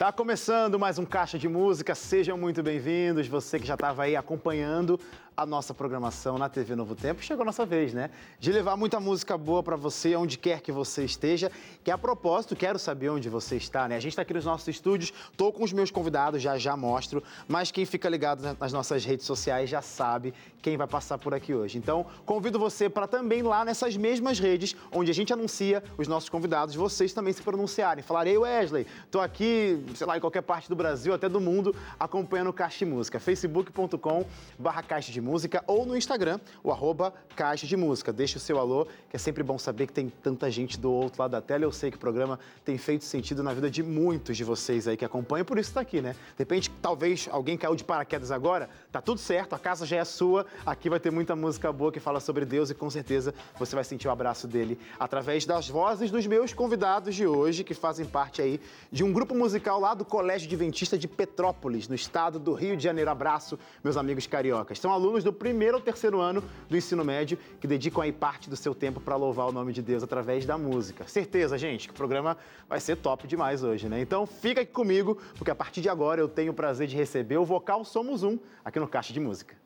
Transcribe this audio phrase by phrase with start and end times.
[0.00, 3.28] Tá começando mais um Caixa de Música, sejam muito bem-vindos.
[3.28, 4.98] Você que já estava aí acompanhando
[5.40, 8.10] a nossa programação na TV Novo Tempo, chegou a nossa vez, né?
[8.38, 11.50] De levar muita música boa para você, onde quer que você esteja.
[11.82, 13.96] Que a propósito, quero saber onde você está, né?
[13.96, 17.22] A gente está aqui nos nossos estúdios, tô com os meus convidados, já já mostro,
[17.48, 21.54] mas quem fica ligado nas nossas redes sociais já sabe quem vai passar por aqui
[21.54, 21.78] hoje.
[21.78, 26.28] Então, convido você para também lá nessas mesmas redes, onde a gente anuncia os nossos
[26.28, 28.04] convidados, vocês também se pronunciarem.
[28.04, 31.74] Falar, ei Wesley, tô aqui, sei lá, em qualquer parte do Brasil, até do mundo,
[31.98, 33.18] acompanhando o Caixa de Música.
[33.18, 34.26] facebook.com
[34.58, 38.12] barra Caixa de Música Música ou no Instagram, o arroba Caixa de Música.
[38.12, 41.22] Deixe o seu alô, que é sempre bom saber que tem tanta gente do outro
[41.22, 41.62] lado da tela.
[41.62, 44.96] Eu sei que o programa tem feito sentido na vida de muitos de vocês aí
[44.96, 46.14] que acompanham, por isso está aqui, né?
[46.14, 50.04] De repente, talvez alguém caiu de paraquedas agora, tá tudo certo, a casa já é
[50.04, 53.76] sua, aqui vai ter muita música boa que fala sobre Deus e com certeza você
[53.76, 58.04] vai sentir o abraço dele através das vozes dos meus convidados de hoje, que fazem
[58.04, 62.52] parte aí de um grupo musical lá do Colégio Adventista de Petrópolis, no estado do
[62.52, 63.10] Rio de Janeiro.
[63.10, 64.80] Abraço, meus amigos cariocas.
[64.80, 68.48] São alunos alunos do primeiro ou terceiro ano do ensino médio que dedicam aí parte
[68.48, 71.06] do seu tempo para louvar o nome de Deus através da música.
[71.08, 72.36] Certeza, gente, que o programa
[72.68, 74.00] vai ser top demais hoje, né?
[74.00, 77.38] Então fica aqui comigo, porque a partir de agora eu tenho o prazer de receber
[77.38, 79.56] o vocal Somos Um aqui no Caixa de Música.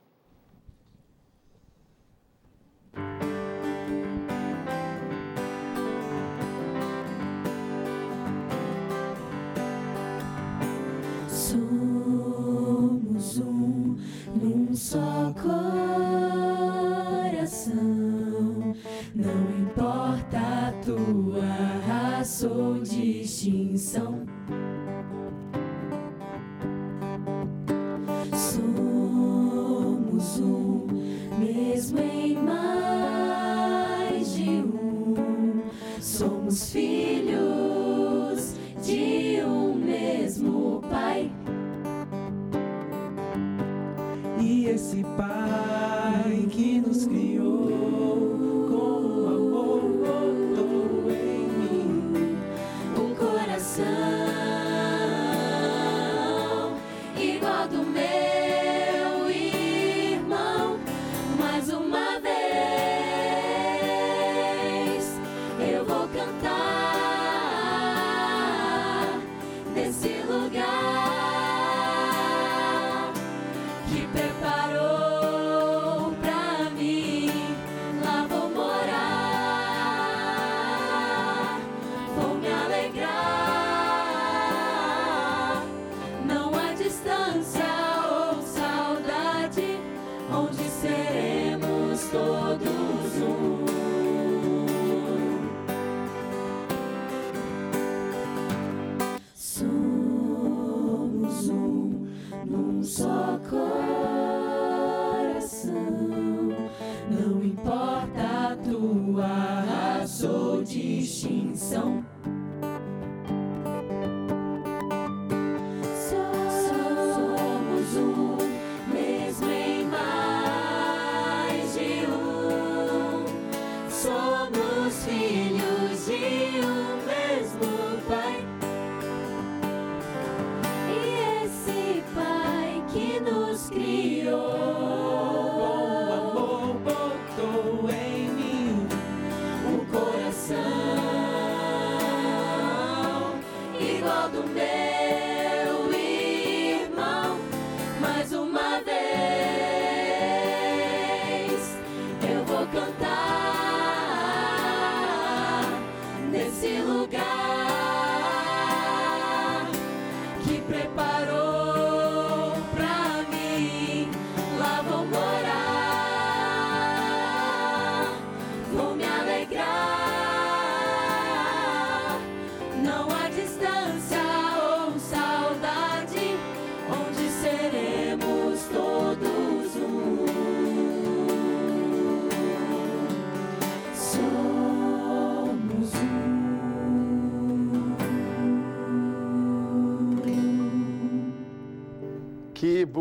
[14.76, 16.74] Só coração.
[19.14, 21.44] Não importa a tua
[21.86, 24.26] raça ou distinção.
[28.32, 30.88] Somos um,
[31.38, 35.62] mesmo em mais de um.
[36.00, 36.93] Somos filhos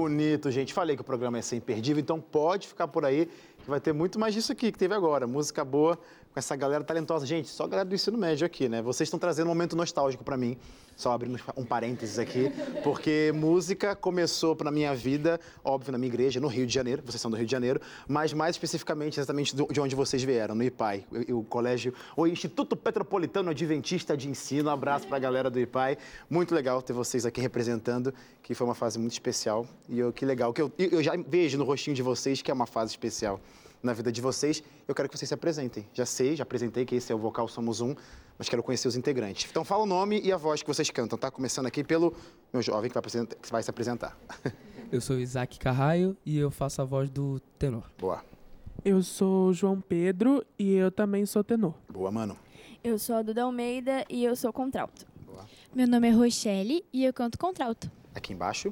[0.04, 0.74] bonito, gente.
[0.74, 3.30] Falei que o programa ia ser imperdível, então pode ficar por aí
[3.63, 5.25] que vai ter muito mais disso aqui que teve agora.
[5.25, 5.98] Música boa
[6.33, 7.25] com essa galera talentosa.
[7.25, 8.81] Gente, só a galera do ensino médio aqui, né?
[8.81, 10.57] Vocês estão trazendo um momento nostálgico para mim.
[10.95, 12.51] Só abrindo um parênteses aqui,
[12.83, 17.19] porque música começou na minha vida, óbvio, na minha igreja, no Rio de Janeiro, vocês
[17.19, 21.04] são do Rio de Janeiro, mas mais especificamente, exatamente de onde vocês vieram, no IPAI,
[21.30, 24.69] o, o colégio, o Instituto Petropolitano Adventista de Ensino.
[24.69, 25.98] Um abraço para a galera do IPAI.
[26.30, 28.13] Muito legal ter vocês aqui representando,
[28.44, 29.65] que foi uma fase muito especial.
[29.89, 32.54] E eu, que legal, que eu, eu já vejo no rostinho de vocês que é
[32.54, 33.39] uma fase especial
[33.84, 34.64] na vida de vocês.
[34.88, 35.86] Eu quero que vocês se apresentem.
[35.94, 37.94] Já sei, já apresentei que esse é o Vocal Somos Um,
[38.38, 39.48] mas quero conhecer os integrantes.
[39.52, 41.30] Então fala o nome e a voz que vocês cantam, tá?
[41.30, 42.16] Começando aqui pelo
[42.52, 44.18] meu jovem que vai, que vai se apresentar.
[44.92, 47.90] Eu sou Isaac Carraio e eu faço a voz do tenor.
[47.98, 48.24] Boa.
[48.86, 51.74] Eu sou João Pedro e eu também sou tenor.
[51.90, 52.38] Boa, mano.
[52.84, 55.06] Eu sou a Duda Almeida e eu sou contralto.
[55.74, 57.90] Meu nome é Rochelle e eu canto contralto.
[58.14, 58.72] Aqui embaixo,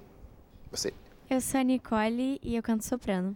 [0.69, 0.93] você.
[1.29, 3.35] Eu sou a Nicole e eu canto soprano.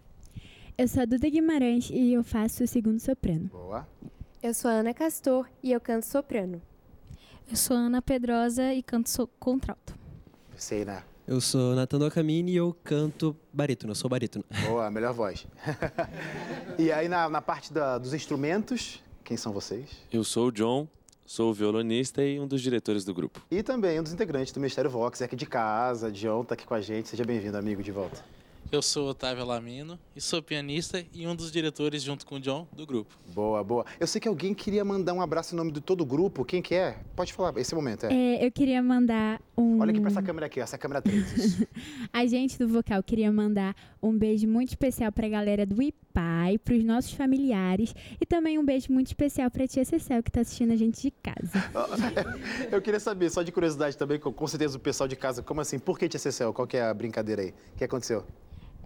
[0.78, 3.46] Eu sou a Duda Guimarães e eu faço o segundo soprano.
[3.52, 3.88] Boa.
[4.44, 6.62] Eu sou a Ana Castor e eu canto soprano.
[7.50, 9.96] Eu sou a Ana Pedrosa e canto so contralto.
[10.56, 11.04] Você, né?
[11.28, 14.44] Eu sou Nathan Docamini e eu canto barítono, eu sou barítono.
[14.68, 15.48] Boa, melhor voz.
[16.78, 19.90] e aí na, na parte da- dos instrumentos, quem são vocês?
[20.12, 20.88] Eu sou o John,
[21.26, 23.42] sou o violonista e um dos diretores do grupo.
[23.50, 26.66] E também um dos integrantes do Ministério Vox, é aqui de casa, John tá aqui
[26.66, 27.08] com a gente.
[27.10, 28.24] Seja bem-vindo, amigo, de volta.
[28.72, 32.68] Eu sou Otávio Lamino e sou pianista e um dos diretores, junto com o John,
[32.74, 33.16] do grupo.
[33.34, 33.86] Boa, boa.
[34.00, 36.44] Eu sei que alguém queria mandar um abraço em nome de todo o grupo.
[36.44, 36.98] Quem que é?
[37.16, 38.14] Pode falar, esse momento, é.
[38.14, 39.80] É, eu queria mandar um.
[39.80, 41.38] Olha aqui pra essa câmera aqui, essa câmera 3.
[41.38, 41.68] isso.
[42.12, 46.84] A gente do vocal queria mandar um beijo muito especial pra galera do IPAI, pros
[46.84, 50.76] nossos familiares e também um beijo muito especial pra tia Cecel que tá assistindo a
[50.76, 51.72] gente de casa.
[52.72, 55.62] Eu queria saber, só de curiosidade também, com com certeza o pessoal de casa, como
[55.62, 55.80] assim?
[55.80, 56.52] Por que Tia Cecel?
[56.52, 57.50] Qual que é a brincadeira aí?
[57.74, 58.26] O que aconteceu?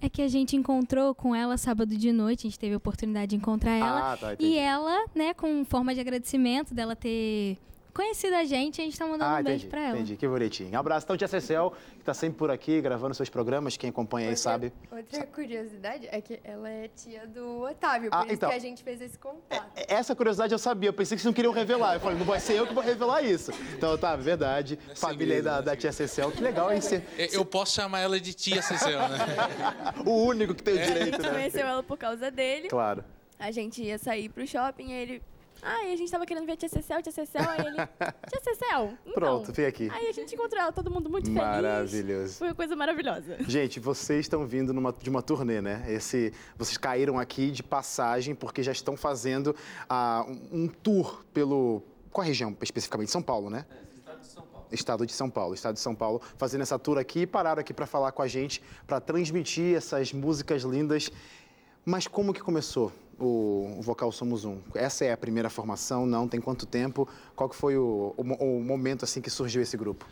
[0.02, 3.32] É que a gente encontrou com ela sábado de noite, a gente teve a oportunidade
[3.32, 4.14] de encontrar ela.
[4.14, 7.58] Ah, tá, e ela, né, com forma de agradecimento dela ter
[7.94, 9.96] conhecido a gente, a gente tá mandando Ah, um entendi, beijo pra ela.
[9.98, 10.72] entendi, que bonitinho.
[10.72, 14.30] Um abraço, então, Tia Cecel, que tá sempre por aqui, gravando seus programas, quem acompanha
[14.30, 14.72] aí sabe.
[14.92, 18.50] Outra curiosidade é que ela é tia do Otávio, por Ah, isso então.
[18.50, 19.72] que a gente fez esse contato.
[19.88, 21.96] Essa curiosidade eu sabia, eu pensei que vocês não queriam revelar.
[21.96, 23.52] Eu falei, não vai ser eu que vou revelar isso.
[23.76, 24.78] Então, tá, verdade.
[24.96, 26.80] Família aí da, da Tia Cecel, que legal, hein?
[27.18, 29.18] Eu eu posso chamar ela de tia Cecel, né?
[30.06, 31.30] o único que tem o A gente direito, né?
[31.30, 32.68] conheceu ela por causa dele.
[32.68, 33.04] Claro.
[33.40, 35.22] A gente ia sair pro shopping e ele.
[35.62, 37.50] Ah, e a gente tava querendo ver a Tia Cecel, Tia Cecel.
[37.50, 37.76] Aí ele.
[38.30, 38.94] Tia Cecel?
[39.02, 39.14] Então.
[39.14, 39.90] Pronto, vem aqui.
[39.92, 41.42] Aí a gente encontrou ela, todo mundo muito feliz.
[41.42, 42.36] Maravilhoso.
[42.38, 43.38] Foi uma coisa maravilhosa.
[43.48, 45.84] Gente, vocês estão vindo numa- de uma turnê, né?
[45.88, 49.56] Esse, vocês caíram aqui de passagem porque já estão fazendo
[49.90, 51.84] ah, um, um tour pelo.
[52.12, 53.12] Qual a região especificamente?
[53.12, 53.66] São Paulo, né?
[54.72, 57.74] Estado de São Paulo, Estado de São Paulo, fazendo essa tour aqui e pararam aqui
[57.74, 61.10] para falar com a gente, para transmitir essas músicas lindas.
[61.84, 64.60] Mas como que começou o, o Vocal Somos Um?
[64.74, 66.06] Essa é a primeira formação?
[66.06, 66.28] Não?
[66.28, 67.08] Tem quanto tempo?
[67.36, 70.06] Qual que foi o, o o momento assim que surgiu esse grupo?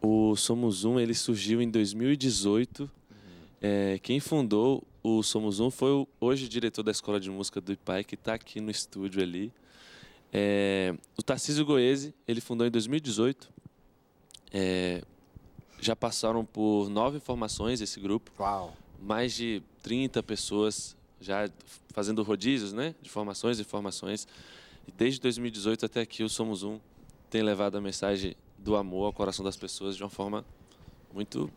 [0.00, 2.90] O Somos Um, ele surgiu em 2018.
[3.60, 7.72] É, quem fundou o Somos Um foi o hoje diretor da Escola de Música do
[7.72, 9.52] IPAI, que está aqui no estúdio ali.
[10.32, 13.48] É, o Tarcísio Goese, ele fundou em 2018.
[14.52, 15.02] É,
[15.80, 18.30] já passaram por nove formações esse grupo.
[18.38, 18.76] Uau!
[19.00, 20.96] mais de 30 pessoas
[21.26, 21.50] já
[21.92, 24.26] fazendo rodízios, né, de formações e formações.
[24.86, 26.78] E desde 2018 até aqui o Somos Um
[27.28, 30.44] tem levado a mensagem do amor ao coração das pessoas de uma forma
[31.12, 31.50] muito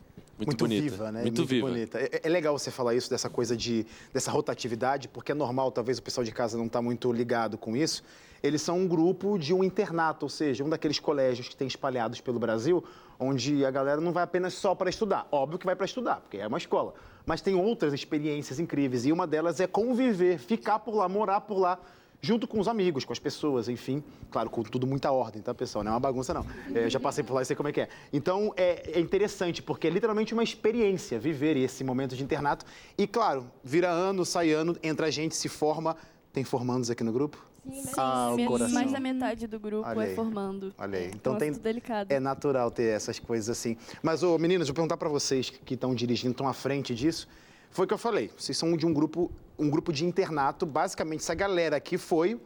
[0.45, 1.21] muito, bonita, viva, né?
[1.21, 1.67] muito, viva.
[1.67, 1.99] bonita.
[1.99, 5.97] É, é legal você falar isso dessa coisa de dessa rotatividade, porque é normal, talvez
[5.97, 8.03] o pessoal de casa não está muito ligado com isso.
[8.41, 12.21] Eles são um grupo de um internato, ou seja, um daqueles colégios que tem espalhados
[12.21, 12.83] pelo Brasil,
[13.19, 15.27] onde a galera não vai apenas só para estudar.
[15.29, 16.93] Óbvio que vai para estudar, porque é uma escola.
[17.25, 21.57] Mas tem outras experiências incríveis e uma delas é conviver, ficar por lá, morar por
[21.57, 21.77] lá
[22.21, 24.03] junto com os amigos, com as pessoas, enfim.
[24.29, 25.83] Claro, com tudo muita ordem, tá, pessoal?
[25.83, 26.45] Não é uma bagunça, não.
[26.73, 27.89] É, eu já passei por lá e sei como é que é.
[28.11, 32.65] Então, é, é interessante, porque é literalmente uma experiência viver esse momento de internato.
[32.97, 35.95] E, claro, vira ano, sai ano, entra a gente, se forma.
[36.33, 37.43] Tem formandos aqui no grupo?
[37.71, 38.73] Sim, Ah, coração.
[38.73, 40.11] mais da metade do grupo Olha aí.
[40.11, 40.73] é formando.
[40.77, 41.05] Olha aí.
[41.05, 42.11] É Então tem, delicado.
[42.11, 43.75] é natural ter essas coisas assim.
[44.01, 47.27] Mas, ô, meninas, vou perguntar para vocês que estão dirigindo, estão à frente disso.
[47.71, 48.31] Foi o que eu falei.
[48.37, 50.65] Vocês são de um grupo, um grupo de internato.
[50.65, 52.39] Basicamente, essa galera aqui foi,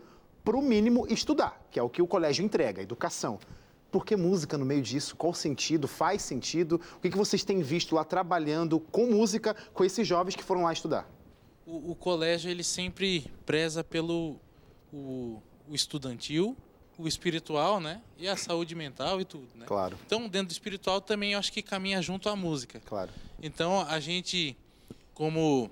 [0.43, 3.39] pro mínimo, estudar, que é o que o colégio entrega, educação.
[3.91, 5.15] Por que música no meio disso?
[5.15, 5.87] Qual o sentido?
[5.87, 6.81] Faz sentido?
[6.97, 10.63] O que, que vocês têm visto lá trabalhando com música com esses jovens que foram
[10.63, 11.07] lá estudar?
[11.65, 14.37] O, o colégio ele sempre preza pelo
[14.91, 15.39] o,
[15.69, 16.57] o estudantil,
[16.97, 18.01] o espiritual, né?
[18.17, 19.65] E a saúde mental e tudo, né?
[19.67, 22.81] Claro, Então, dentro do espiritual também eu acho que caminha junto à música.
[22.83, 23.11] claro.
[23.41, 24.57] Então, a gente,
[25.13, 25.69] como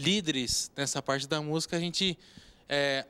[0.00, 2.18] líderes nessa parte da música, a gente
[2.68, 3.06] é,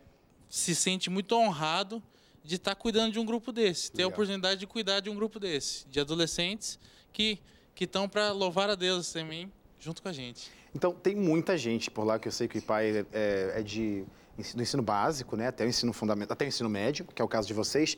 [0.49, 2.03] se sente muito honrado
[2.43, 4.11] de estar cuidando de um grupo desse, ter a Legal.
[4.11, 6.79] oportunidade de cuidar de um grupo desse, de adolescentes
[7.13, 7.39] que
[7.81, 10.51] que estão para louvar a Deus também junto com a gente.
[10.75, 14.05] Então, tem muita gente por lá que eu sei que o IPAI é, é de
[14.39, 15.49] ensino, do ensino básico, né?
[15.49, 17.97] Até o ensino fundamental, até o ensino médio, que é o caso de vocês.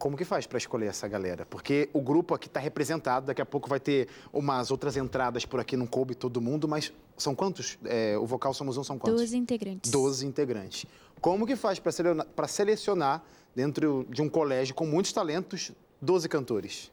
[0.00, 1.44] Como que faz para escolher essa galera?
[1.44, 5.60] Porque o grupo aqui está representado, daqui a pouco vai ter umas outras entradas por
[5.60, 7.76] aqui, não coube todo mundo, mas são quantos?
[7.84, 9.20] É, o vocal Somos Um são quantos?
[9.20, 9.90] 12 integrantes.
[9.90, 10.86] 12 integrantes.
[11.20, 13.22] Como que faz para selecionar
[13.54, 16.90] dentro de um colégio com muitos talentos 12 cantores?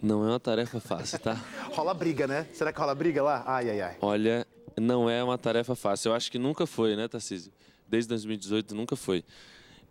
[0.00, 1.44] Não é uma tarefa fácil, tá?
[1.74, 2.46] Rola briga, né?
[2.52, 3.42] Será que rola briga lá?
[3.48, 3.96] Ai, ai, ai.
[4.00, 6.10] Olha, não é uma tarefa fácil.
[6.10, 7.52] Eu acho que nunca foi, né, Tarcísio?
[7.88, 9.24] Desde 2018 nunca foi.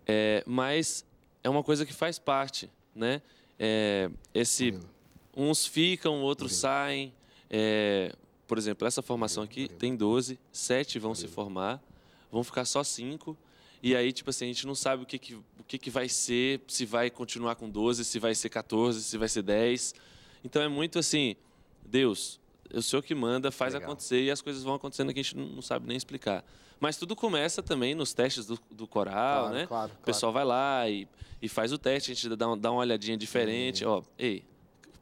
[0.05, 1.03] É, mas
[1.43, 3.21] é uma coisa que faz parte, né?
[3.59, 4.79] É, esse,
[5.35, 7.13] uns ficam, outros saem.
[7.49, 8.13] É,
[8.47, 11.81] por exemplo, essa formação aqui tem 12, 7 vão se formar,
[12.31, 13.37] vão ficar só 5.
[13.81, 16.09] E aí, tipo assim, a gente não sabe o que, que, o que, que vai
[16.09, 19.93] ser, se vai continuar com 12, se vai ser 14, se vai ser 10.
[20.43, 21.35] Então é muito assim,
[21.85, 22.39] Deus,
[22.73, 23.89] o Senhor que manda, faz Legal.
[23.89, 26.43] acontecer e as coisas vão acontecendo que a gente não sabe nem explicar.
[26.79, 29.65] Mas tudo começa também nos testes do, do coral, Claro, né?
[29.67, 31.07] claro, O pessoal vai lá e,
[31.41, 33.83] e faz o teste, a gente dá, um- dá uma olhadinha diferente.
[33.83, 34.43] Ó, ei,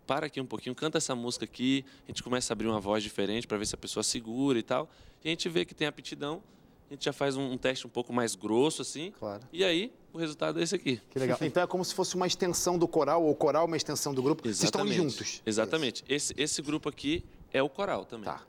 [0.08, 1.84] para aqui um pouquinho, canta essa música aqui.
[2.06, 4.64] A gente começa a abrir uma voz diferente para ver se a pessoa segura e
[4.64, 4.90] tal.
[5.24, 6.42] E a gente vê que tem aptidão.
[6.90, 9.12] A gente já faz um, um teste um pouco mais grosso, assim.
[9.20, 9.42] Claro.
[9.52, 11.02] E aí, o resultado é esse aqui.
[11.10, 11.38] Que legal.
[11.42, 14.22] Então é como se fosse uma extensão do coral, ou o coral uma extensão do
[14.22, 14.44] grupo.
[14.44, 14.96] Vocês estão Exatamente.
[15.12, 15.42] juntos.
[15.46, 16.04] Exatamente.
[16.08, 18.26] Esse, esse grupo aqui é o coral também.
[18.26, 18.42] Tá.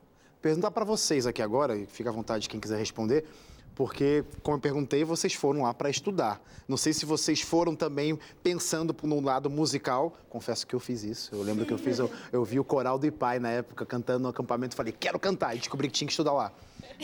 [0.42, 3.24] Perguntar para vocês aqui agora, e fica à vontade quem quiser responder,
[3.74, 6.40] porque, como eu perguntei, vocês foram lá para estudar.
[6.66, 10.16] Não sei se vocês foram também pensando no lado musical.
[10.30, 11.34] Confesso que eu fiz isso.
[11.34, 14.20] Eu lembro que eu fiz, eu, eu vi o coral do IPAI na época cantando
[14.20, 15.54] no acampamento falei, quero cantar.
[15.54, 16.50] E descobri que tinha que estudar lá.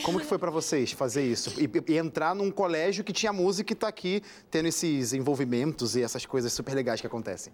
[0.03, 1.53] Como que foi para vocês fazer isso?
[1.61, 6.01] E, e entrar num colégio que tinha música e tá aqui tendo esses envolvimentos e
[6.01, 7.53] essas coisas super legais que acontecem.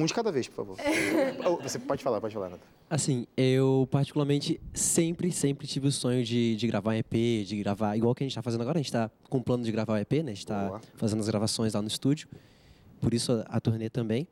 [0.00, 0.76] Um de cada vez, por favor.
[1.46, 2.62] Oh, Você pode falar, pode falar, Nata.
[2.88, 7.96] Assim, eu particularmente sempre, sempre tive o sonho de, de gravar um EP, de gravar,
[7.96, 9.94] igual que a gente tá fazendo agora, a gente tá com o plano de gravar
[9.94, 10.32] um EP, né?
[10.32, 10.80] A gente tá Boa.
[10.94, 12.28] fazendo as gravações lá no estúdio,
[13.00, 14.26] por isso a, a turnê também.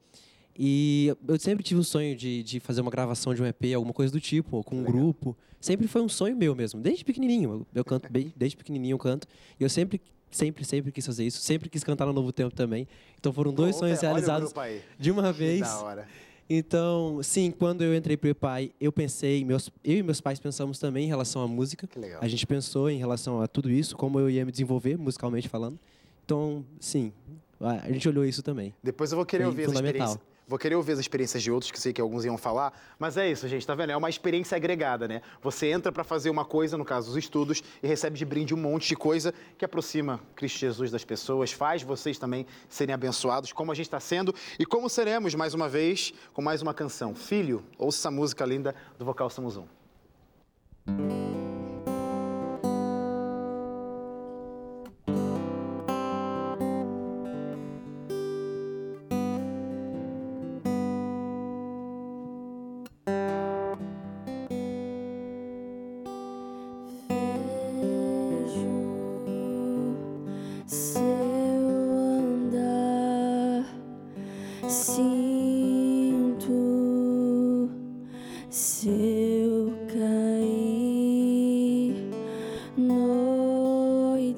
[0.58, 3.92] E eu sempre tive o sonho de, de fazer uma gravação de um EP, alguma
[3.92, 5.36] coisa do tipo, ou com um grupo.
[5.60, 7.50] Sempre foi um sonho meu mesmo, desde pequenininho.
[7.50, 9.28] Eu, eu canto bem, desde pequenininho eu canto.
[9.60, 11.40] E eu sempre, sempre, sempre quis fazer isso.
[11.40, 12.86] Sempre quis cantar no Novo Tempo também.
[13.18, 14.52] Então foram dois Pô, sonhos o realizados
[14.98, 15.60] de uma vez.
[15.60, 16.08] Da hora.
[16.50, 20.78] Então, sim, quando eu entrei pro EPAI, eu pensei, meus, eu e meus pais pensamos
[20.78, 21.86] também em relação à música.
[21.86, 22.20] Que legal.
[22.22, 25.78] A gente pensou em relação a tudo isso, como eu ia me desenvolver musicalmente falando.
[26.24, 27.12] Então, sim,
[27.60, 28.74] a gente olhou isso também.
[28.82, 30.06] Depois eu vou querer Foi ouvir as fundamental.
[30.08, 30.37] experiências.
[30.48, 32.72] Vou querer ouvir as experiências de outros, que sei que alguns iam falar.
[32.98, 33.92] Mas é isso, gente, tá vendo?
[33.92, 35.20] É uma experiência agregada, né?
[35.42, 38.56] Você entra para fazer uma coisa, no caso, os estudos, e recebe de brinde um
[38.56, 43.70] monte de coisa que aproxima Cristo Jesus das pessoas, faz vocês também serem abençoados, como
[43.70, 47.14] a gente está sendo e como seremos, mais uma vez, com mais uma canção.
[47.14, 51.37] Filho, ouça essa música linda do Vocal Somos Um.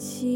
[0.00, 0.29] 起。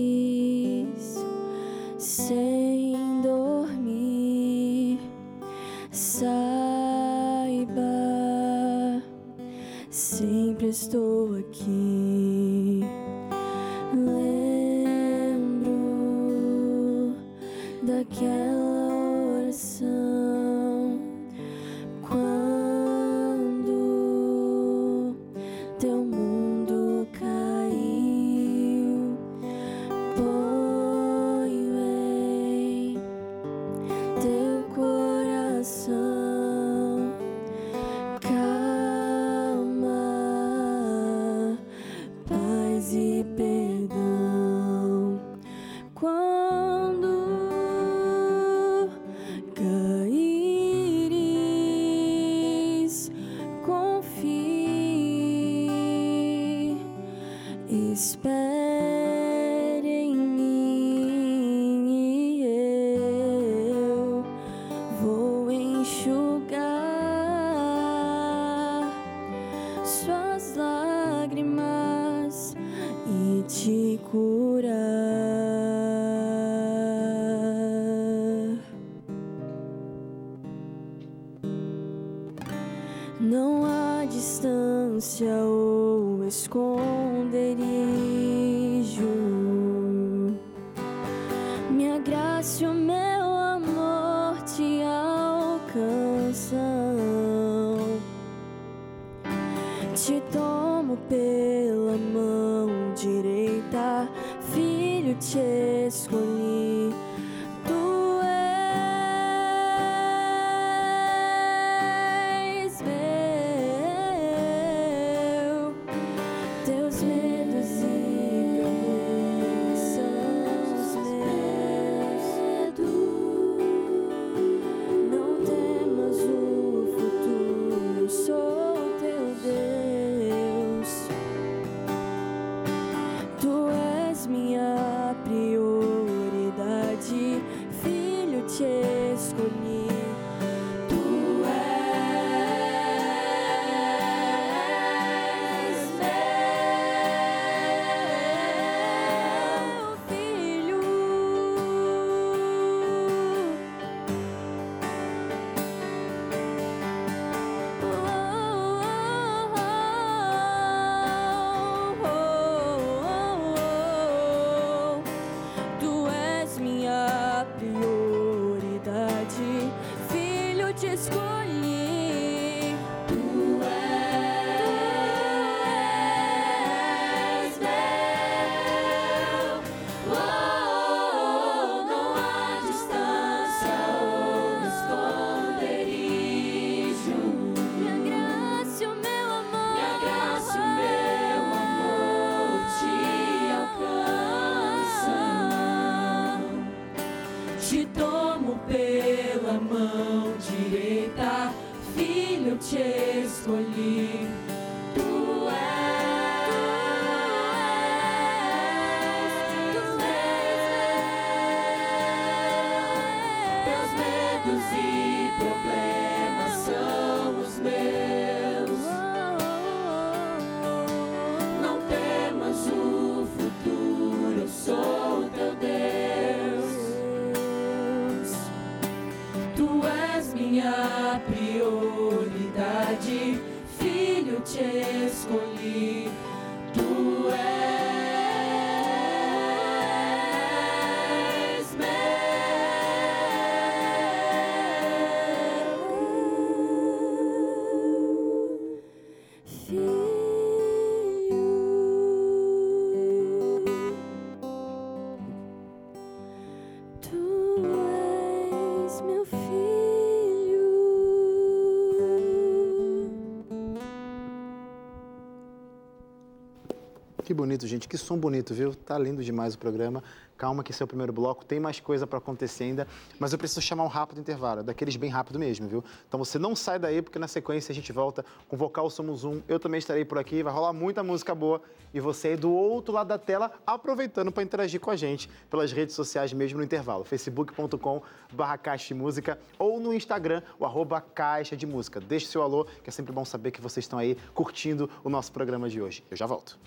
[267.44, 267.86] Bonito, gente.
[267.86, 268.74] Que som bonito, viu?
[268.74, 270.02] Tá lindo demais o programa.
[270.36, 271.44] Calma que esse é o primeiro bloco.
[271.44, 272.88] Tem mais coisa para acontecer ainda,
[273.20, 275.84] mas eu preciso chamar um rápido intervalo, daqueles bem rápido mesmo, viu?
[276.08, 279.42] Então você não sai daí, porque na sequência a gente volta com Vocal Somos Um.
[279.46, 281.60] Eu também estarei por aqui, vai rolar muita música boa
[281.92, 285.70] e você aí do outro lado da tela aproveitando para interagir com a gente pelas
[285.70, 288.02] redes sociais mesmo no intervalo, facebook.com
[288.32, 292.00] barra Caixa de Música ou no Instagram, o arroba Caixa de Música.
[292.00, 295.30] Deixe seu alô, que é sempre bom saber que vocês estão aí curtindo o nosso
[295.30, 296.02] programa de hoje.
[296.10, 296.58] Eu já volto.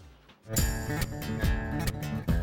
[0.48, 2.37] ハハハハ!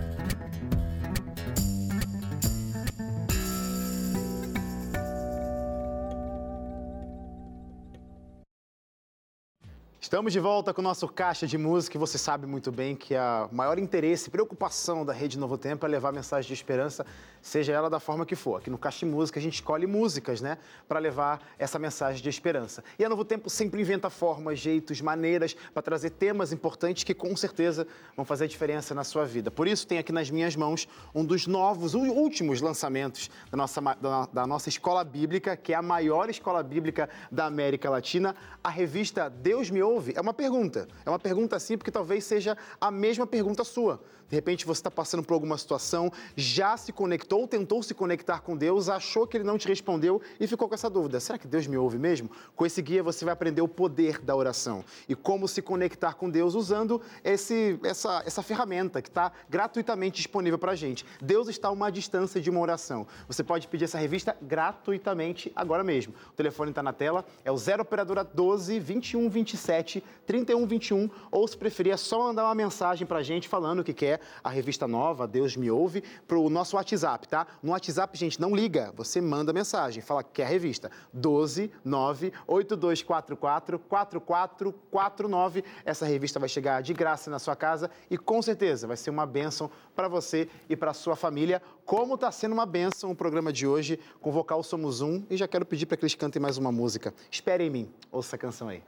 [10.04, 13.16] Estamos de volta com o nosso Caixa de Música e você sabe muito bem que
[13.16, 17.06] a maior interesse e preocupação da Rede Novo Tempo é levar mensagem de esperança,
[17.40, 18.56] seja ela da forma que for.
[18.56, 22.28] Aqui no Caixa de Música a gente escolhe músicas, né, para levar essa mensagem de
[22.28, 22.84] esperança.
[22.98, 27.34] E a Novo Tempo sempre inventa formas, jeitos, maneiras para trazer temas importantes que com
[27.34, 29.50] certeza vão fazer a diferença na sua vida.
[29.50, 33.80] Por isso tem aqui nas minhas mãos um dos novos, os últimos lançamentos da nossa,
[33.80, 38.68] da, da nossa escola bíblica, que é a maior escola bíblica da América Latina, a
[38.68, 39.93] revista Deus Me Ouve.
[40.14, 40.88] É uma pergunta.
[41.04, 44.00] É uma pergunta assim, porque talvez seja a mesma pergunta sua.
[44.34, 48.56] De repente você está passando por alguma situação, já se conectou, tentou se conectar com
[48.56, 51.68] Deus, achou que ele não te respondeu e ficou com essa dúvida: será que Deus
[51.68, 52.28] me ouve mesmo?
[52.56, 56.28] Com esse guia você vai aprender o poder da oração e como se conectar com
[56.28, 61.06] Deus usando esse, essa, essa ferramenta que está gratuitamente disponível para a gente.
[61.22, 63.06] Deus está a uma distância de uma oração.
[63.28, 66.12] Você pode pedir essa revista gratuitamente agora mesmo.
[66.30, 71.10] O telefone está na tela, é o 0 Operadora 12 21 27 37 31 21
[71.30, 74.86] ou se preferir é só mandar uma mensagem pra gente falando que quer a revista
[74.86, 77.46] nova Deus me ouve pro nosso WhatsApp, tá?
[77.62, 80.90] No WhatsApp, gente, não liga, você manda mensagem, fala que quer a revista.
[81.12, 85.64] 12 9 8244 4449.
[85.84, 89.26] Essa revista vai chegar de graça na sua casa e com certeza vai ser uma
[89.26, 93.66] bênção para você e para sua família, como está sendo uma bênção o programa de
[93.66, 96.58] hoje com o vocal Somos Um e já quero pedir para que eles cantem mais
[96.58, 97.14] uma música.
[97.30, 97.90] Espere em mim.
[98.10, 98.82] Ouça a canção aí.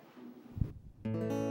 [1.04, 1.45] Hoje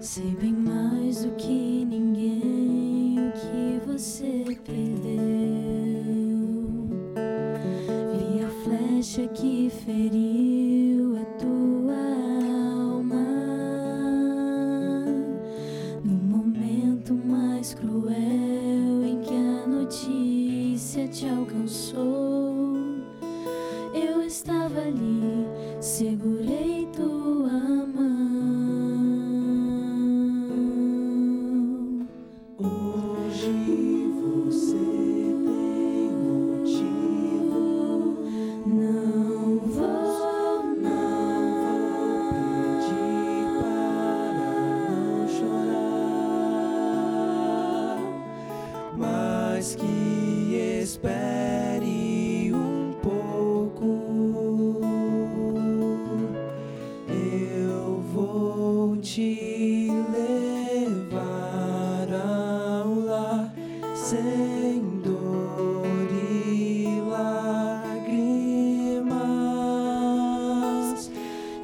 [0.00, 5.14] Sei bem mais do que ninguém o que você perdeu.
[8.12, 10.23] Vi a flecha que feriu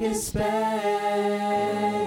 [0.01, 0.33] lágrimas.
[0.33, 2.00] Espere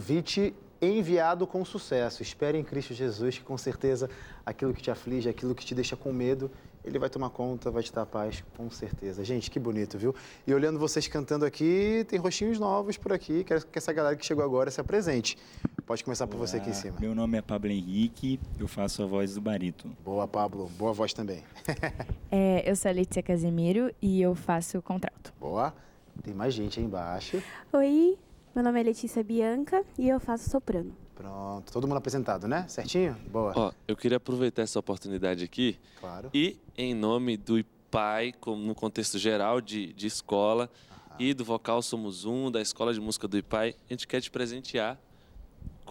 [0.00, 2.22] Convite enviado com sucesso.
[2.22, 4.08] Espere em Cristo Jesus, que com certeza
[4.46, 6.50] aquilo que te aflige, aquilo que te deixa com medo,
[6.82, 9.22] ele vai tomar conta, vai te dar paz, com certeza.
[9.22, 10.14] Gente, que bonito, viu?
[10.46, 13.44] E olhando vocês cantando aqui, tem rostinhos novos por aqui.
[13.44, 15.36] Quero que essa galera que chegou agora se apresente.
[15.84, 16.96] Pode começar por você aqui em cima.
[16.98, 19.94] Meu nome é Pablo Henrique, eu faço a voz do barítono.
[20.02, 20.70] Boa, Pablo.
[20.78, 21.44] Boa voz também.
[22.32, 25.34] É, eu sou a Letícia Casemiro e eu faço contralto.
[25.38, 25.74] Boa.
[26.22, 27.42] Tem mais gente aí embaixo.
[27.72, 28.16] Oi,
[28.54, 30.94] meu nome é Letícia Bianca e eu faço soprano.
[31.14, 32.66] Pronto, todo mundo apresentado, né?
[32.68, 33.14] Certinho?
[33.30, 33.52] Boa.
[33.54, 36.30] Ó, eu queria aproveitar essa oportunidade aqui Claro.
[36.32, 40.70] e, em nome do IPAI, como no contexto geral de, de escola,
[41.18, 44.30] e do Vocal Somos Um, da Escola de Música do IPAI, a gente quer te
[44.30, 44.98] presentear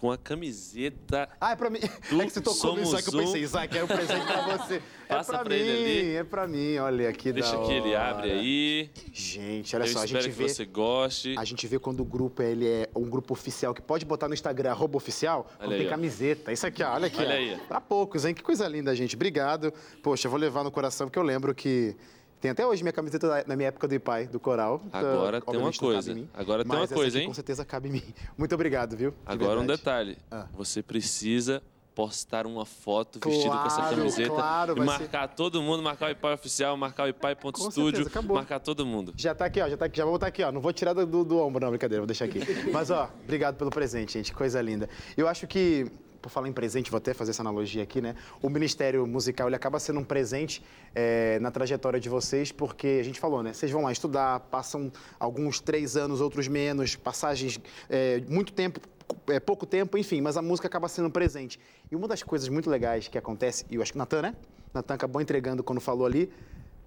[0.00, 1.28] com a camiseta.
[1.38, 1.78] Ah, é pra mim.
[2.08, 4.24] do É que você tocou Somos nisso, aí que eu pensei, Isaac, é um presente
[4.24, 4.82] pra você.
[5.06, 6.16] Passa é pra, pra mim, ali.
[6.16, 6.78] é pra mim.
[6.78, 8.90] Olha que Deixa que ele abre aí.
[9.12, 10.48] Gente, olha eu só, a espero gente que vê...
[10.48, 11.34] você goste.
[11.36, 14.32] A gente vê quando o grupo ele é um grupo oficial, que pode botar no
[14.32, 16.50] Instagram, arroba oficial, quando tem aí, camiseta.
[16.50, 17.20] Isso aqui, ó, olha aqui.
[17.20, 17.38] Olha ó.
[17.38, 17.60] aí.
[17.68, 18.32] Pra poucos, hein?
[18.32, 19.14] Que coisa linda, gente.
[19.14, 19.70] Obrigado.
[20.02, 21.94] Poxa, eu vou levar no coração, porque eu lembro que...
[22.40, 24.82] Tem até hoje minha camiseta da- na minha época do IPAI, do coral.
[24.92, 26.14] Agora tem uma coisa.
[26.14, 27.28] mim, Agora tem uma coisa, aqui hein?
[27.28, 28.02] com certeza cabe em mim.
[28.38, 29.10] Muito obrigado, viu?
[29.10, 29.78] De Agora um verdade.
[29.80, 30.18] detalhe.
[30.30, 30.46] Ah.
[30.54, 31.62] Você precisa
[31.94, 35.82] postar uma foto vestido com essa Claro, camiseta claro, e vai ser- marcar todo mundo,
[35.82, 39.12] marcar o IPAI oficial, marcar o IPAI.studio, marcar todo mundo.
[39.16, 40.50] Já tá aqui, ó, já tá aqui, já vou botar aqui, ó.
[40.50, 42.38] Não vou tirar do, do, do ombro, não, brincadeira, vou deixar aqui.
[42.72, 44.32] Mas, ó, obrigado pelo presente, gente.
[44.32, 44.88] Coisa linda.
[45.14, 45.90] Eu acho que,
[46.20, 48.14] por falar em presente, vou até fazer essa analogia aqui, né?
[48.42, 50.62] O Ministério Musical, ele acaba sendo um presente
[50.94, 53.52] eh, na trajetória de vocês, porque a gente falou, né?
[53.52, 58.80] Vocês vão lá estudar, passam alguns três anos, outros menos, passagens, eh, muito tempo,
[59.28, 61.58] é, pouco tempo, enfim, mas a música acaba sendo um presente.
[61.90, 64.34] E uma das coisas muito legais que acontece, e eu acho que Natan, né?
[64.72, 66.30] Natan acabou entregando quando falou ali,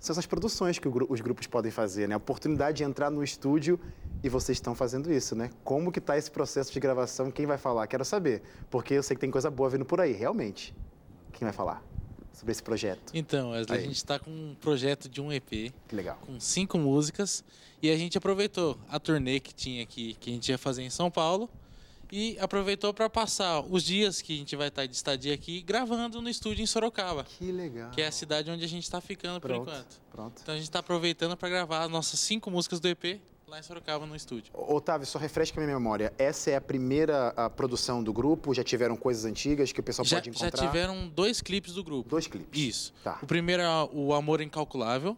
[0.03, 2.13] são essas produções que os grupos podem fazer, né?
[2.13, 3.79] A oportunidade de entrar no estúdio
[4.21, 5.49] e vocês estão fazendo isso, né?
[5.63, 7.31] Como que tá esse processo de gravação?
[7.31, 7.87] Quem vai falar?
[7.87, 10.75] Quero saber, porque eu sei que tem coisa boa vindo por aí, realmente.
[11.31, 11.81] Quem vai falar
[12.33, 13.13] sobre esse projeto?
[13.13, 13.83] Então, Wesley, Aí.
[13.85, 16.17] a gente está com um projeto de um EP Que legal.
[16.25, 17.41] com cinco músicas
[17.81, 20.89] e a gente aproveitou a turnê que tinha aqui, que a gente ia fazer em
[20.89, 21.49] São Paulo
[22.15, 26.21] e aproveitou para passar os dias que a gente vai estar de estadia aqui gravando
[26.21, 27.89] no estúdio em Sorocaba, Que legal.
[27.89, 29.99] que é a cidade onde a gente está ficando por Pronto, enquanto.
[30.11, 30.39] pronto.
[30.43, 33.63] Então a gente está aproveitando para gravar as nossas cinco músicas do EP lá em
[33.63, 34.51] Sorocaba no estúdio.
[34.53, 36.13] Otávio, só refresca a minha memória.
[36.19, 38.53] Essa é a primeira a, produção do grupo?
[38.53, 40.67] Já tiveram coisas antigas que o pessoal Já, pode já encontrar?
[40.67, 42.07] tiveram dois clipes do grupo.
[42.07, 42.61] Dois clipes.
[42.61, 42.93] Isso.
[43.03, 43.17] Tá.
[43.23, 45.17] O primeiro é o Amor Incalculável,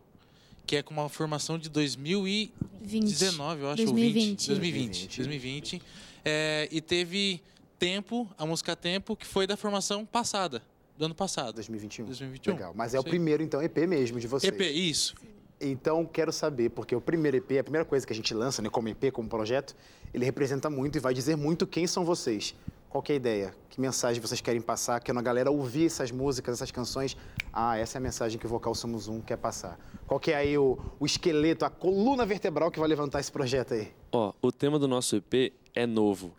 [0.66, 4.30] que é com uma formação de 2019, eu acho, ou 2020.
[4.30, 5.18] 20, 2020.
[5.18, 5.82] 2020.
[6.26, 7.42] É, e teve
[7.78, 10.64] Tempo, a música Tempo, que foi da formação passada,
[10.98, 11.54] do ano passado.
[11.56, 12.06] 2021.
[12.06, 12.54] 2021.
[12.54, 12.74] Legal.
[12.76, 14.52] Mas é o primeiro, então, EP mesmo de vocês.
[14.52, 15.14] EP, isso.
[15.62, 18.70] Então, quero saber, porque o primeiro EP, a primeira coisa que a gente lança, né,
[18.70, 19.76] como EP, como projeto,
[20.14, 22.56] ele representa muito e vai dizer muito quem são vocês.
[22.90, 23.56] Qual que é a ideia?
[23.70, 25.04] Que mensagem vocês querem passar?
[25.04, 27.18] Quando a galera ouvir essas músicas, essas canções,
[27.52, 29.78] ah, essa é a mensagem que o Vocal Somos Um quer passar.
[30.08, 33.74] Qual que é aí o, o esqueleto, a coluna vertebral que vai levantar esse projeto
[33.74, 33.92] aí?
[34.14, 36.34] Ó, o tema do nosso EP é novo.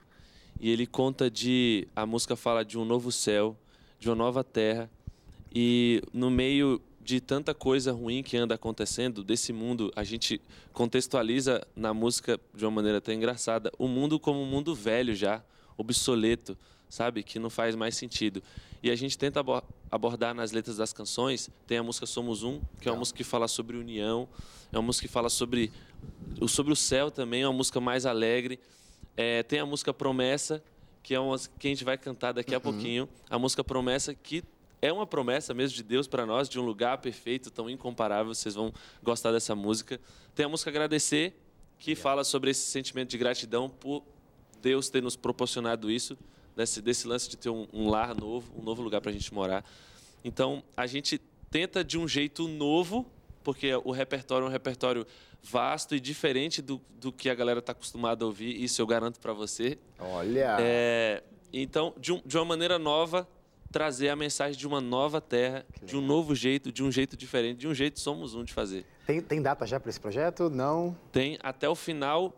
[0.58, 1.86] E ele conta de.
[1.94, 3.56] A música fala de um novo céu,
[4.00, 4.90] de uma nova terra.
[5.54, 10.40] E no meio de tanta coisa ruim que anda acontecendo, desse mundo, a gente
[10.72, 15.42] contextualiza na música de uma maneira até engraçada o mundo como um mundo velho já,
[15.76, 16.56] obsoleto,
[16.88, 17.22] sabe?
[17.22, 18.42] Que não faz mais sentido.
[18.82, 21.48] E a gente tenta abo- abordar nas letras das canções.
[21.66, 24.28] Tem a música Somos Um, que é uma música que fala sobre união,
[24.72, 25.70] é uma música que fala sobre
[26.40, 28.58] o, sobre o céu também, é uma música mais alegre.
[29.16, 30.62] É, tem a música Promessa,
[31.02, 33.08] que é uma que a gente vai cantar daqui a pouquinho.
[33.30, 34.42] A música Promessa, que
[34.82, 38.34] é uma promessa mesmo de Deus para nós, de um lugar perfeito, tão incomparável.
[38.34, 40.00] Vocês vão gostar dessa música.
[40.34, 41.34] Tem a música Agradecer,
[41.78, 44.02] que fala sobre esse sentimento de gratidão por
[44.60, 46.16] Deus ter nos proporcionado isso,
[46.54, 49.32] desse, desse lance de ter um, um lar novo, um novo lugar para a gente
[49.32, 49.64] morar.
[50.24, 51.18] Então, a gente
[51.50, 53.06] tenta de um jeito novo,
[53.46, 55.06] porque o repertório é um repertório
[55.40, 59.20] vasto e diferente do, do que a galera está acostumada a ouvir, isso eu garanto
[59.20, 59.78] para você.
[60.00, 60.56] Olha!
[60.58, 63.26] É, então, de, um- de uma maneira nova,
[63.70, 67.58] trazer a mensagem de uma nova terra, de um novo jeito, de um jeito diferente,
[67.58, 68.84] de um jeito somos um de fazer.
[69.06, 70.50] Tem, tem data já para esse projeto?
[70.50, 70.96] Não?
[71.12, 72.34] Tem até o final,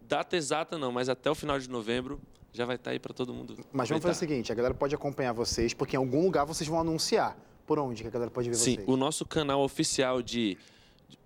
[0.00, 2.18] data exata não, mas até o final de novembro
[2.50, 3.58] já vai estar aí para todo mundo.
[3.70, 6.66] Mas vamos fazer o seguinte, a galera pode acompanhar vocês, porque em algum lugar vocês
[6.66, 7.36] vão anunciar.
[7.66, 8.88] Por onde que a galera pode ver Sim, vocês?
[8.88, 10.56] o nosso canal oficial de,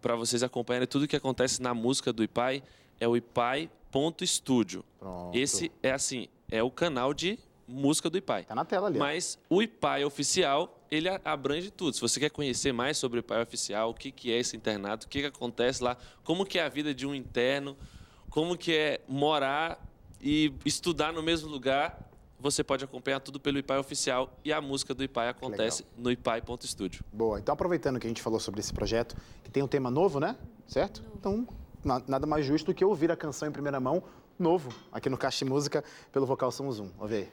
[0.01, 2.63] para vocês acompanharem tudo que acontece na música do Ipai
[2.99, 4.85] é o ipai.studio.
[5.33, 8.45] Esse é assim, é o canal de música do Ipai.
[8.45, 8.99] Tá na tela ali.
[8.99, 9.01] ó.
[9.01, 11.95] Mas o Ipai oficial, ele abrange tudo.
[11.95, 15.07] Se você quer conhecer mais sobre o Ipai oficial, o que, que é esse internato,
[15.07, 17.77] o que, que acontece lá, como que é a vida de um interno,
[18.29, 19.87] como que é morar
[20.21, 22.10] e estudar no mesmo lugar,
[22.41, 27.05] você pode acompanhar tudo pelo IPAI Oficial e a música do IPAI acontece no ipai.studio.
[27.13, 27.39] Boa.
[27.39, 30.37] Então, aproveitando que a gente falou sobre esse projeto, que tem um tema novo, né?
[30.67, 31.03] Certo?
[31.19, 31.47] Então,
[31.85, 34.03] na- nada mais justo do que ouvir a canção em primeira mão,
[34.39, 36.89] novo, aqui no Caixa de Música, pelo vocal Somos Um.
[36.99, 37.29] Ouve aí.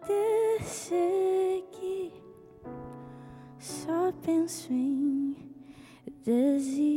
[0.00, 2.12] Poder seguir.
[3.58, 5.36] Só penso em
[6.24, 6.91] desistir.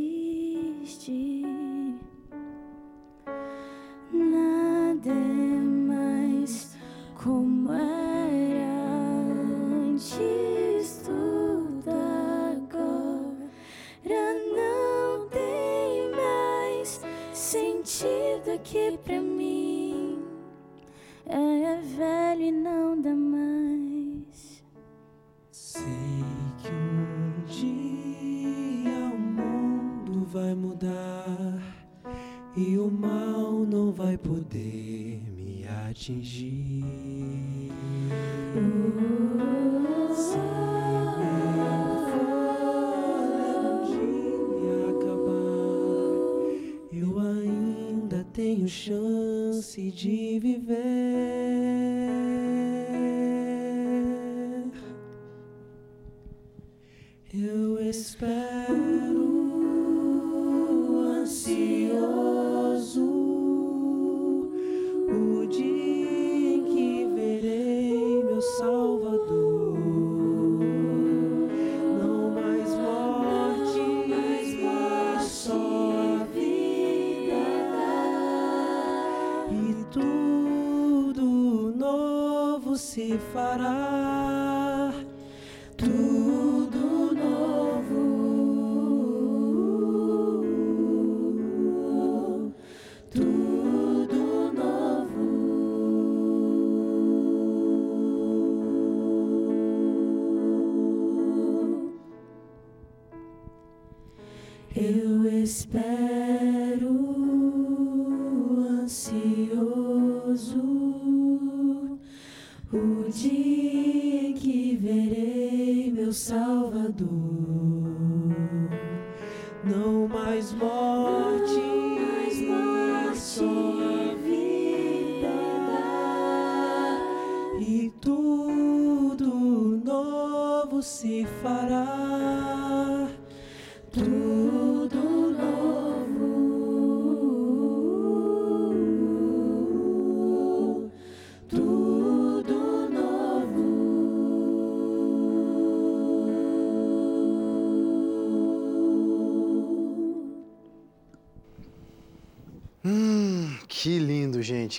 [65.46, 65.75] O dia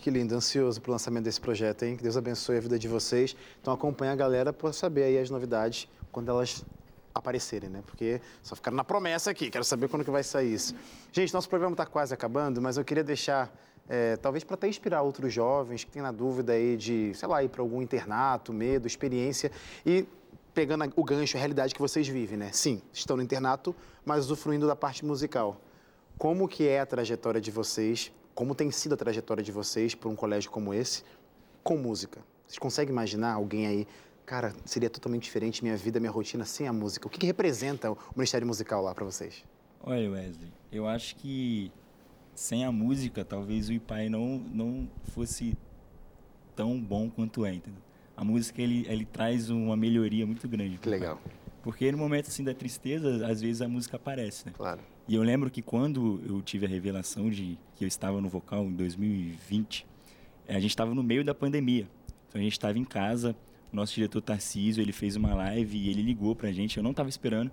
[0.07, 0.33] que lindo.
[0.33, 1.97] Ansioso pro lançamento desse projeto, hein?
[1.97, 3.35] Que Deus abençoe a vida de vocês.
[3.61, 6.63] Então acompanha a galera para saber aí as novidades quando elas
[7.13, 7.83] aparecerem, né?
[7.85, 10.73] Porque só ficaram na promessa aqui, quero saber quando que vai sair isso.
[11.11, 13.53] Gente, nosso programa está quase acabando, mas eu queria deixar,
[13.89, 17.43] é, talvez para até inspirar outros jovens que têm na dúvida aí de, sei lá,
[17.43, 19.51] ir para algum internato, medo, experiência
[19.85, 20.07] e
[20.53, 22.49] pegando o gancho, a realidade que vocês vivem, né?
[22.53, 25.59] Sim, estão no internato, mas usufruindo da parte musical.
[26.17, 28.09] Como que é a trajetória de vocês?
[28.37, 31.03] Como tem sido a trajetória de vocês por um colégio como esse
[31.63, 32.21] com música?
[32.45, 33.87] Vocês conseguem imaginar alguém aí,
[34.27, 37.07] cara, seria totalmente diferente minha vida, minha rotina sem a música?
[37.07, 39.43] O que, que representa o Ministério Musical lá para vocês?
[39.81, 41.71] Olha, Wesley, eu acho que
[42.35, 45.57] sem a música, talvez o IPAI não, não fosse
[46.55, 47.81] tão bom quanto é, entendeu?
[48.15, 50.77] A música, ele, ele traz uma melhoria muito grande.
[50.77, 51.19] Que legal.
[51.63, 54.53] Porque no momento, assim, da tristeza, às vezes a música aparece, né?
[54.55, 54.81] Claro.
[55.07, 58.65] E eu lembro que quando eu tive a revelação de que eu estava no vocal
[58.65, 59.85] em 2020,
[60.47, 61.87] eh, a gente estava no meio da pandemia.
[62.27, 63.35] Então a gente estava em casa,
[63.71, 66.91] o nosso diretor Tarcísio, ele fez uma live e ele ligou pra gente, eu não
[66.91, 67.49] estava esperando.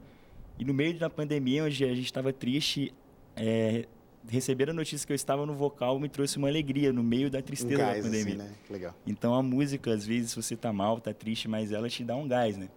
[0.58, 2.92] E no meio da pandemia, onde a gente estava triste,
[3.36, 3.86] eh,
[4.28, 7.40] receber a notícia que eu estava no vocal me trouxe uma alegria no meio da
[7.42, 8.34] tristeza gás, da pandemia.
[8.34, 8.54] assim, né?
[8.68, 8.94] Legal.
[9.06, 12.26] Então a música, às vezes, você tá mal, tá triste, mas ela te dá um
[12.26, 12.68] gás, né?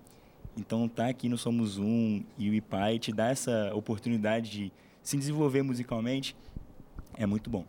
[0.57, 5.15] Então tá aqui no Somos Um e o IPAI te dá essa oportunidade de se
[5.15, 6.35] desenvolver musicalmente,
[7.13, 7.63] é muito bom.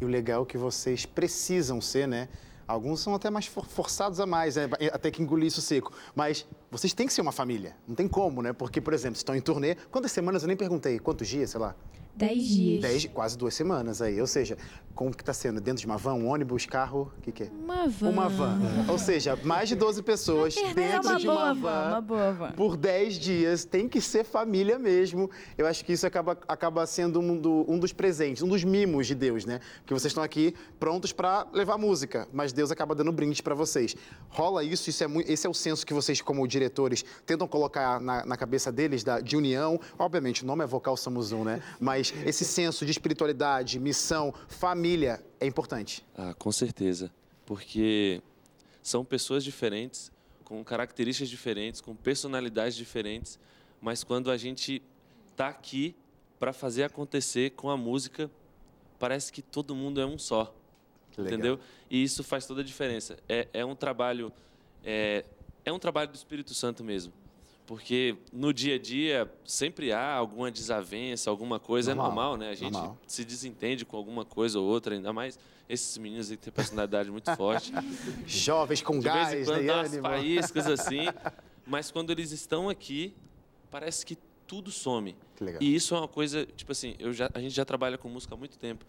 [0.00, 2.28] E o legal é que vocês precisam ser, né?
[2.66, 4.68] Alguns são até mais for- forçados a mais, né?
[4.92, 5.92] até que engolir isso seco.
[6.14, 7.76] Mas vocês têm que ser uma família.
[7.86, 8.52] Não tem como, né?
[8.52, 9.76] Porque, por exemplo, estão em turnê.
[9.90, 10.42] Quantas semanas?
[10.42, 10.98] Eu nem perguntei.
[10.98, 11.76] Quantos dias, sei lá?
[12.16, 12.80] Dez dias.
[12.80, 14.20] Dez, quase duas semanas aí.
[14.20, 14.56] Ou seja,
[14.94, 15.60] como que tá sendo?
[15.60, 17.10] Dentro de uma van, um ônibus, carro?
[17.18, 17.50] O que, que é?
[17.50, 18.08] Uma van.
[18.08, 18.58] Uma van.
[18.88, 21.88] Ou seja, mais de 12 pessoas dentro uma de boa uma van, van.
[21.88, 22.52] uma boa van.
[22.52, 23.64] Por 10 dias.
[23.64, 25.28] Tem que ser família mesmo.
[25.58, 29.08] Eu acho que isso acaba, acaba sendo um, do- um dos presentes, um dos mimos
[29.08, 29.58] de Deus, né?
[29.80, 33.96] Porque vocês estão aqui prontos para levar música, mas Deus acaba dando brinde para vocês.
[34.28, 38.00] Rola isso, isso é mui- esse é o senso que vocês, como diretores, tentam colocar
[38.00, 39.80] na, na cabeça deles da, de união.
[39.98, 41.60] Obviamente, o nome é Vocal Somos Um, né?
[41.80, 46.04] Mas esse senso de espiritualidade, missão, família é importante.
[46.16, 47.10] Ah, com certeza.
[47.46, 48.20] Porque
[48.82, 50.10] são pessoas diferentes,
[50.44, 53.38] com características diferentes, com personalidades diferentes,
[53.80, 54.82] mas quando a gente
[55.36, 55.94] tá aqui
[56.38, 58.30] para fazer acontecer com a música,
[58.98, 60.54] parece que todo mundo é um só.
[61.16, 61.26] legal.
[61.26, 61.60] Entendeu?
[61.90, 63.16] E isso faz toda a diferença.
[63.28, 64.32] É, é um trabalho
[64.84, 65.24] é,
[65.64, 67.12] é um trabalho do Espírito Santo mesmo.
[67.66, 72.50] Porque no dia a dia sempre há alguma desavença, alguma coisa, Normal, é normal, né?
[72.50, 72.98] A gente normal.
[73.06, 77.10] se desentende com alguma coisa ou outra, ainda mais esses meninos aí que têm personalidade
[77.10, 77.72] muito forte.
[78.26, 79.74] Jovens com De gás, vez em quando né?
[79.74, 81.06] umas faíscas assim,
[81.66, 83.14] mas quando eles estão aqui,
[83.70, 85.16] parece que tudo some.
[85.34, 85.62] Que legal.
[85.62, 88.34] E isso é uma coisa, tipo assim, eu já, a gente já trabalha com música
[88.34, 88.84] há muito tempo,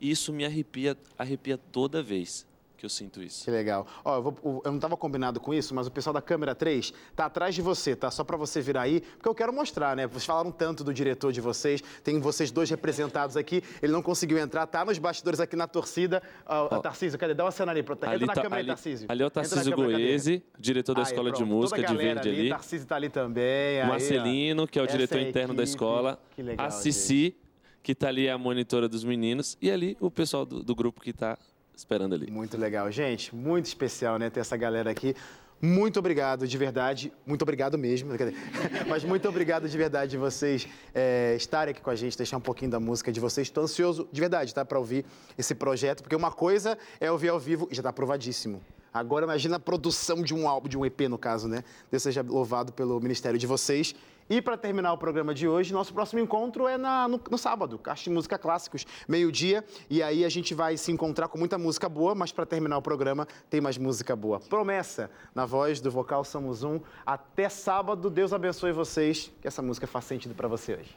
[0.00, 2.46] e isso me arrepia, arrepia toda vez
[2.80, 3.44] que eu sinto isso.
[3.44, 3.86] Que legal.
[4.04, 6.92] Ó, eu, vou- eu não estava combinado com isso, mas o pessoal da câmera 3
[7.14, 8.10] tá atrás de você, tá?
[8.10, 10.06] Só para você virar aí, porque eu quero mostrar, né?
[10.06, 14.38] Vocês falaram tanto do diretor de vocês, tem vocês dois representados aqui, ele não conseguiu
[14.38, 16.22] entrar, tá nos bastidores aqui na torcida.
[16.46, 17.34] Ó, Tarcísio, cadê?
[17.34, 19.06] Dá uma cena ali, entra Ali na tá- câmera aí, ali- Tarcísio.
[19.10, 19.76] ali é o Tarcísio?
[19.76, 21.50] Goese, diretor da Aí, Escola de pronto.
[21.50, 22.48] Música Toda a de Verde ali.
[22.48, 23.82] Tarcísio tá ali também.
[23.82, 23.86] ó.
[23.88, 25.70] Marcelino, que é o Essa diretor a interno da equipe.
[25.76, 26.18] escola.
[26.34, 27.36] Que legal, a Cici,
[27.82, 29.56] que tá ali é a monitora dos meninos.
[29.60, 31.36] E ali o pessoal do, do grupo que tá
[31.80, 32.30] esperando ali.
[32.30, 33.34] Muito legal, gente.
[33.34, 34.30] Muito especial, né?
[34.30, 35.14] Ter essa galera aqui.
[35.62, 37.12] Muito obrigado, de verdade.
[37.26, 38.12] Muito obrigado mesmo.
[38.88, 42.40] Mas muito obrigado de verdade de vocês é, estarem aqui com a gente, deixar um
[42.40, 43.46] pouquinho da música de vocês.
[43.46, 44.64] Estou ansioso, de verdade, tá?
[44.64, 45.04] Para ouvir
[45.36, 48.62] esse projeto, porque uma coisa é ouvir ao vivo e já está aprovadíssimo.
[48.92, 51.62] Agora imagina a produção de um álbum, de um EP, no caso, né?
[51.90, 53.94] Deus seja louvado pelo ministério de vocês.
[54.30, 57.76] E para terminar o programa de hoje, nosso próximo encontro é na- no, no sábado,
[57.80, 59.64] Caixa de Música Clássicos, meio-dia.
[59.90, 62.82] E aí a gente vai se encontrar com muita música boa, mas para terminar o
[62.82, 64.38] programa tem mais música boa.
[64.38, 66.78] Promessa, na voz do vocal Somos Um.
[67.04, 69.32] Até sábado, Deus abençoe vocês.
[69.42, 70.96] Que essa música faça sentido para você hoje.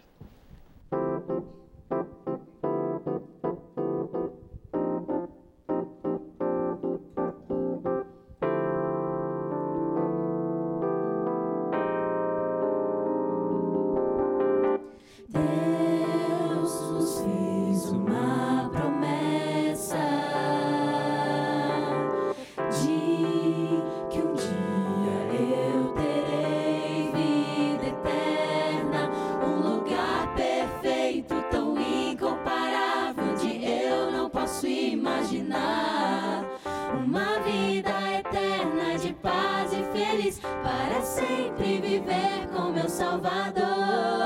[40.41, 44.22] Para sempre viver com meu Salvador.